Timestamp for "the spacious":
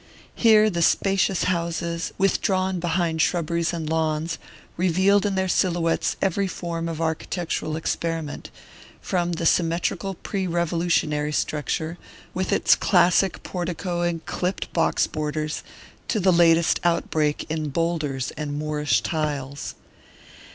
0.71-1.43